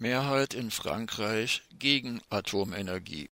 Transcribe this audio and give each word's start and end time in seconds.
Mehrheit 0.00 0.54
in 0.54 0.70
Frankreich 0.70 1.64
gegen 1.72 2.22
Atomenergie. 2.30 3.30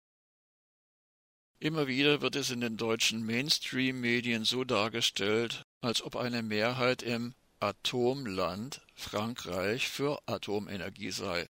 Immer 1.57 1.87
wieder 1.87 2.21
wird 2.21 2.35
es 2.35 2.51
in 2.51 2.61
den 2.61 2.77
deutschen 2.77 3.25
Mainstream-Medien 3.25 4.45
so 4.45 4.63
dargestellt, 4.63 5.63
als 5.81 6.03
ob 6.03 6.15
eine 6.15 6.43
Mehrheit 6.43 7.01
im 7.01 7.33
Atomland 7.59 8.85
Frankreich 8.93 9.87
für 9.87 10.21
Atomenergie 10.27 11.09
sei. 11.09 11.47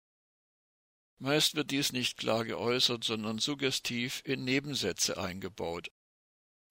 Meist 1.19 1.55
wird 1.55 1.71
dies 1.71 1.93
nicht 1.93 2.17
klar 2.17 2.47
geäußert, 2.47 3.05
sondern 3.05 3.39
suggestiv 3.41 4.23
in 4.25 4.45
Nebensätze 4.45 5.19
eingebaut. 5.19 5.91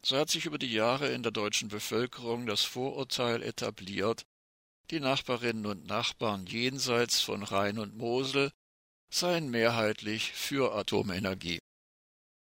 So 0.04 0.18
hat 0.18 0.32
sich 0.32 0.48
über 0.48 0.58
die 0.58 0.74
Jahre 0.74 1.10
in 1.10 1.22
der 1.22 1.32
deutschen 1.32 1.68
Bevölkerung 1.68 2.48
das 2.48 2.64
Vorurteil 2.64 3.44
etabliert, 3.44 4.26
die 4.92 5.00
Nachbarinnen 5.00 5.66
und 5.66 5.88
Nachbarn 5.88 6.46
jenseits 6.46 7.22
von 7.22 7.44
Rhein 7.44 7.80
und 7.80 7.96
Mosel 7.96 8.52
seien 9.10 9.50
mehrheitlich 9.50 10.32
für 10.34 10.74
Atomenergie. 10.76 11.60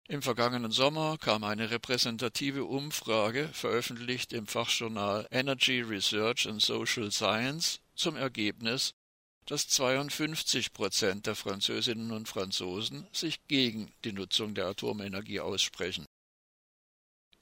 Im 0.07 0.21
vergangenen 0.21 0.71
Sommer 0.71 1.17
kam 1.17 1.43
eine 1.43 1.71
repräsentative 1.71 2.65
Umfrage, 2.65 3.49
veröffentlicht 3.53 4.33
im 4.33 4.45
Fachjournal 4.45 5.27
Energy 5.31 5.81
Research 5.81 6.47
and 6.47 6.61
Social 6.61 7.11
Science, 7.11 7.81
zum 7.95 8.15
Ergebnis, 8.15 8.91
dass 9.45 9.67
52 9.67 10.73
Prozent 10.73 11.25
der 11.25 11.35
Französinnen 11.35 12.11
und 12.11 12.27
Franzosen 12.27 13.07
sich 13.11 13.47
gegen 13.47 13.91
die 14.03 14.11
Nutzung 14.11 14.53
der 14.53 14.67
Atomenergie 14.67 15.39
aussprechen. 15.39 16.05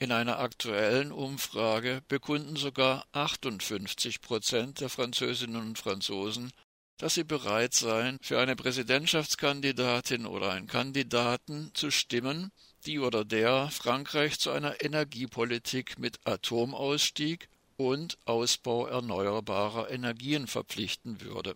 In 0.03 0.11
einer 0.11 0.39
aktuellen 0.39 1.13
Umfrage 1.13 2.03
bekunden 2.09 2.57
sogar 2.57 3.05
58 3.13 4.19
Prozent 4.19 4.81
der 4.81 4.89
Französinnen 4.89 5.55
und 5.55 5.79
Franzosen, 5.79 6.51
dass 6.97 7.13
sie 7.13 7.23
bereit 7.23 7.73
seien, 7.73 8.17
für 8.21 8.37
eine 8.37 8.57
Präsidentschaftskandidatin 8.57 10.25
oder 10.25 10.51
einen 10.51 10.67
Kandidaten 10.67 11.71
zu 11.73 11.89
stimmen, 11.89 12.51
die 12.85 12.99
oder 12.99 13.23
der 13.23 13.69
Frankreich 13.69 14.39
zu 14.39 14.51
einer 14.51 14.83
Energiepolitik 14.83 15.97
mit 15.97 16.19
Atomausstieg 16.25 17.47
und 17.77 18.17
Ausbau 18.25 18.87
erneuerbarer 18.87 19.89
Energien 19.89 20.47
verpflichten 20.47 21.21
würde. 21.21 21.55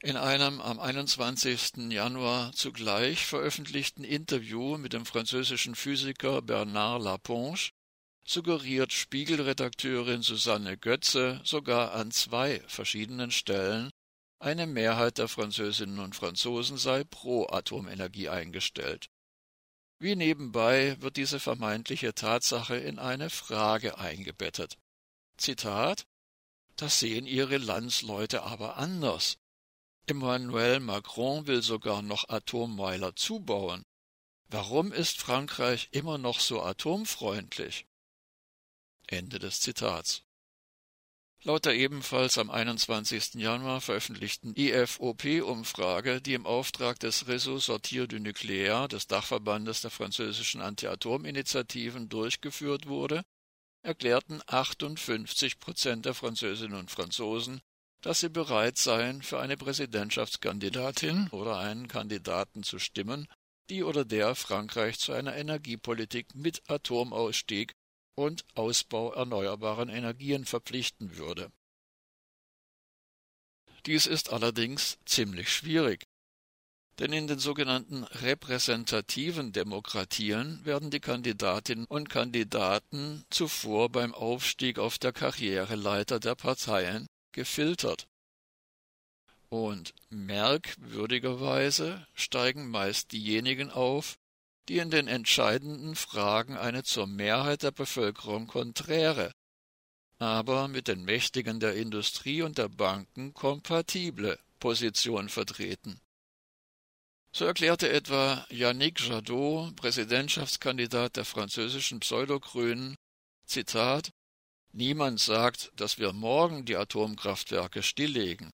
In 0.00 0.16
einem 0.16 0.60
am 0.60 0.78
21. 0.78 1.90
Januar 1.90 2.52
zugleich 2.52 3.26
veröffentlichten 3.26 4.04
Interview 4.04 4.78
mit 4.78 4.92
dem 4.92 5.04
französischen 5.04 5.74
Physiker 5.74 6.40
Bernard 6.40 7.02
Laponge 7.02 7.70
suggeriert 8.24 8.92
Spiegelredakteurin 8.92 10.22
Susanne 10.22 10.78
Götze 10.78 11.40
sogar 11.42 11.94
an 11.94 12.12
zwei 12.12 12.60
verschiedenen 12.68 13.32
Stellen, 13.32 13.90
eine 14.38 14.68
Mehrheit 14.68 15.18
der 15.18 15.26
Französinnen 15.26 15.98
und 15.98 16.14
Franzosen 16.14 16.76
sei 16.76 17.02
pro 17.02 17.48
Atomenergie 17.48 18.28
eingestellt. 18.28 19.08
Wie 19.98 20.14
nebenbei 20.14 20.96
wird 21.00 21.16
diese 21.16 21.40
vermeintliche 21.40 22.14
Tatsache 22.14 22.76
in 22.76 23.00
eine 23.00 23.30
Frage 23.30 23.98
eingebettet. 23.98 24.78
Zitat 25.38 26.06
Das 26.76 27.00
sehen 27.00 27.26
ihre 27.26 27.58
Landsleute 27.58 28.44
aber 28.44 28.76
anders. 28.76 29.38
Emmanuel 30.08 30.80
Macron 30.80 31.46
will 31.46 31.60
sogar 31.60 32.00
noch 32.00 32.30
Atommeiler 32.30 33.14
zubauen. 33.14 33.84
Warum 34.48 34.90
ist 34.90 35.18
Frankreich 35.20 35.88
immer 35.90 36.16
noch 36.16 36.40
so 36.40 36.62
atomfreundlich? 36.62 37.86
Ende 39.06 39.38
des 39.38 39.60
Zitats. 39.60 40.22
Laut 41.42 41.66
der 41.66 41.74
ebenfalls 41.74 42.38
am 42.38 42.50
21. 42.50 43.34
Januar 43.34 43.82
veröffentlichten 43.82 44.54
IFOP-Umfrage, 44.56 46.22
die 46.22 46.32
im 46.32 46.46
Auftrag 46.46 46.98
des 47.00 47.26
Réseau 47.26 47.60
Sortir 47.60 48.08
du 48.08 48.16
Nucléaire 48.16 48.88
des 48.88 49.08
Dachverbandes 49.08 49.82
der 49.82 49.90
französischen 49.90 50.62
Anti-Atom-Initiativen 50.62 52.08
durchgeführt 52.08 52.86
wurde, 52.86 53.24
erklärten 53.82 54.40
58 54.46 55.60
Prozent 55.60 56.06
der 56.06 56.14
Französinnen 56.14 56.78
und 56.78 56.90
Franzosen, 56.90 57.60
dass 58.08 58.20
sie 58.20 58.30
bereit 58.30 58.78
seien, 58.78 59.20
für 59.20 59.38
eine 59.38 59.58
Präsidentschaftskandidatin 59.58 61.28
oder 61.28 61.58
einen 61.58 61.88
Kandidaten 61.88 62.62
zu 62.62 62.78
stimmen, 62.78 63.28
die 63.68 63.82
oder 63.82 64.06
der 64.06 64.34
Frankreich 64.34 64.98
zu 64.98 65.12
einer 65.12 65.36
Energiepolitik 65.36 66.34
mit 66.34 66.62
Atomausstieg 66.70 67.74
und 68.14 68.46
Ausbau 68.54 69.12
erneuerbaren 69.12 69.90
Energien 69.90 70.46
verpflichten 70.46 71.18
würde. 71.18 71.52
Dies 73.84 74.06
ist 74.06 74.32
allerdings 74.32 74.96
ziemlich 75.04 75.52
schwierig, 75.52 76.06
denn 77.00 77.12
in 77.12 77.26
den 77.26 77.38
sogenannten 77.38 78.04
repräsentativen 78.04 79.52
Demokratien 79.52 80.64
werden 80.64 80.90
die 80.90 81.00
Kandidatinnen 81.00 81.84
und 81.84 82.08
Kandidaten 82.08 83.26
zuvor 83.28 83.90
beim 83.90 84.14
Aufstieg 84.14 84.78
auf 84.78 84.96
der 84.96 85.12
Karriereleiter 85.12 86.18
der 86.20 86.36
Parteien 86.36 87.06
gefiltert. 87.32 88.08
Und 89.48 89.94
merkwürdigerweise 90.10 92.06
steigen 92.14 92.68
meist 92.70 93.12
diejenigen 93.12 93.70
auf, 93.70 94.18
die 94.68 94.78
in 94.78 94.90
den 94.90 95.08
entscheidenden 95.08 95.96
Fragen 95.96 96.56
eine 96.56 96.82
zur 96.82 97.06
Mehrheit 97.06 97.62
der 97.62 97.70
Bevölkerung 97.70 98.46
konträre, 98.46 99.32
aber 100.18 100.68
mit 100.68 100.88
den 100.88 101.04
Mächtigen 101.04 101.60
der 101.60 101.76
Industrie 101.76 102.42
und 102.42 102.58
der 102.58 102.68
Banken 102.68 103.32
kompatible 103.32 104.38
Position 104.58 105.28
vertreten. 105.28 106.00
So 107.32 107.44
erklärte 107.44 107.88
etwa 107.88 108.46
Yannick 108.50 109.00
Jadot, 109.00 109.76
Präsidentschaftskandidat 109.76 111.16
der 111.16 111.24
französischen 111.24 112.00
Pseudogrünen, 112.00 112.96
Zitat 113.46 114.10
Niemand 114.78 115.18
sagt, 115.18 115.72
dass 115.74 115.98
wir 115.98 116.12
morgen 116.12 116.64
die 116.64 116.76
Atomkraftwerke 116.76 117.82
stilllegen. 117.82 118.52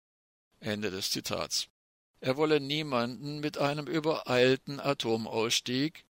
Ende 0.58 0.90
des 0.90 1.10
Zitats. 1.10 1.68
Er 2.20 2.38
wolle 2.38 2.60
niemanden 2.60 3.40
mit 3.40 3.58
einem 3.58 3.86
übereilten 3.86 4.80
Atomausstieg, 4.80 6.06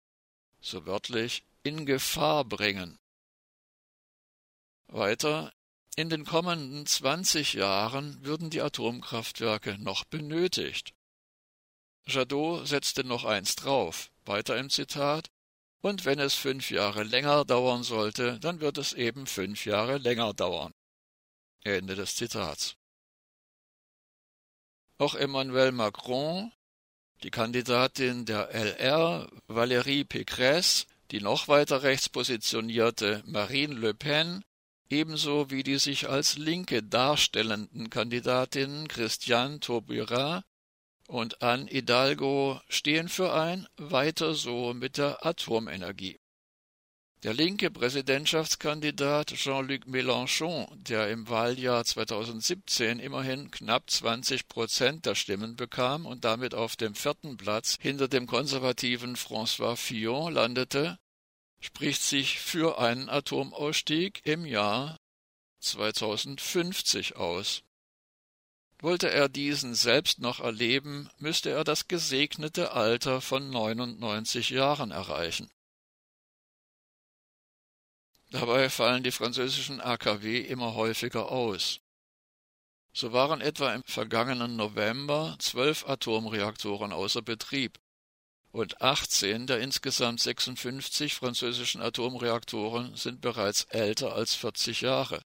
so 0.62 0.88
wörtlich, 0.88 1.44
in 1.62 1.86
Gefahr 1.86 2.44
bringen. 2.44 2.97
Weiter, 4.88 5.53
in 5.96 6.09
den 6.09 6.26
kommenden 6.26 6.88
zwanzig 6.88 7.53
Jahren 7.53 8.26
würden 8.26 8.50
die 8.50 8.62
Atomkraftwerke 8.62 9.78
noch 9.78 10.06
benötigt. 10.06 10.96
Jadot 12.08 12.68
setzte 12.68 13.03
noch 13.03 13.26
eins 13.26 13.56
drauf, 13.56 14.09
weiter 14.26 14.58
im 14.58 14.72
Zitat, 14.72 15.30
und 15.81 16.06
wenn 16.06 16.19
es 16.19 16.34
fünf 16.34 16.72
Jahre 16.72 17.03
länger 17.03 17.45
dauern 17.45 17.84
sollte, 17.84 18.40
dann 18.40 18.59
wird 18.59 18.78
es 18.78 18.94
eben 18.94 19.28
fünf 19.28 19.66
Jahre 19.66 19.97
länger 19.97 20.34
dauern. 20.34 20.73
Ende 21.63 21.95
des 21.95 22.16
Zitats. 22.16 22.75
Auch 24.97 25.16
Emmanuel 25.16 25.72
Macron, 25.72 26.51
die 27.23 27.31
Kandidatin 27.31 28.25
der 28.25 28.50
LR, 28.53 29.29
Valérie 29.47 30.06
Pécresse, 30.06 30.85
die 31.12 31.22
noch 31.22 31.47
weiter 31.47 31.84
rechts 31.84 32.09
positionierte 32.09 33.23
Marine 33.25 33.75
Le 33.75 33.94
Pen, 33.94 34.44
ebenso 34.90 35.50
wie 35.50 35.63
die 35.63 35.79
sich 35.79 36.09
als 36.09 36.38
Linke 36.38 36.84
darstellenden 36.84 37.90
Kandidatinnen 37.90 38.88
Christiane 38.88 39.59
Taubira 39.59 40.44
und 41.09 41.42
Anne 41.42 41.66
Hidalgo 41.66 42.62
stehen 42.70 43.09
für 43.09 43.34
ein 43.34 43.68
Weiter 43.78 44.36
so 44.36 44.74
mit 44.75 44.97
der 44.97 45.25
Atomenergie. 45.25 46.20
Der 47.24 47.34
linke 47.34 47.72
Präsidentschaftskandidat 47.72 49.34
Jean-Luc 49.34 49.88
Mélenchon, 49.88 50.68
der 50.75 51.09
im 51.09 51.28
Wahljahr 51.28 51.84
2017 51.84 53.00
immerhin 53.00 53.52
knapp 53.52 53.90
20 53.90 54.47
Prozent 54.47 55.06
der 55.06 55.16
Stimmen 55.16 55.56
bekam 55.56 56.06
und 56.06 56.23
damit 56.23 56.53
auf 56.53 56.76
dem 56.78 56.96
vierten 56.96 57.35
Platz 57.38 57.76
hinter 57.82 58.08
dem 58.08 58.26
konservativen 58.26 59.17
François 59.17 59.76
Fillon 59.76 60.32
landete, 60.32 60.97
spricht 61.59 62.03
sich 62.03 62.40
für 62.40 62.79
einen 62.79 63.09
Atomausstieg 63.09 64.22
im 64.26 64.46
Jahr 64.46 64.97
2050 65.59 67.17
aus. 67.17 67.64
Wollte 68.81 69.09
er 69.11 69.28
diesen 69.28 69.76
selbst 69.76 70.20
noch 70.20 70.40
erleben, 70.40 71.09
müsste 71.17 71.49
er 71.49 71.66
das 71.66 71.90
gesegnete 71.90 72.72
Alter 72.72 73.20
von 73.20 73.49
99 73.49 74.52
Jahren 74.52 74.91
erreichen. 74.91 75.52
Dabei 78.31 78.70
fallen 78.70 79.03
die 79.03 79.11
französischen 79.11 79.81
AKW 79.81 80.40
immer 80.40 80.76
häufiger 80.76 81.29
aus. 81.29 81.81
So 82.93 83.11
waren 83.11 83.41
etwa 83.41 83.73
im 83.73 83.84
vergangenen 83.84 84.55
November 84.55 85.35
zwölf 85.40 85.87
Atomreaktoren 85.87 86.93
außer 86.93 87.22
Betrieb 87.22 87.79
und 88.52 88.81
18 88.81 89.46
der 89.46 89.59
insgesamt 89.59 90.22
56 90.22 91.16
französischen 91.16 91.81
Atomreaktoren 91.81 92.96
sind 92.96 93.20
bereits 93.20 93.64
älter 93.66 94.14
als 94.14 94.35
40 94.35 94.81
Jahre. 94.81 95.22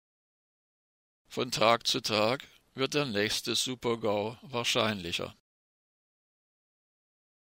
Von 1.28 1.50
Tag 1.50 1.86
zu 1.86 2.00
Tag 2.00 2.46
wird 2.78 2.94
der 2.94 3.04
nächste 3.04 3.54
Supergau 3.54 4.38
wahrscheinlicher. 4.42 5.34